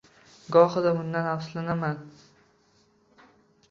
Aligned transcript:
Gohida 0.55 0.93
bundan 1.01 1.29
afsuslanaman 1.33 2.03